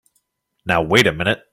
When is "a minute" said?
1.07-1.43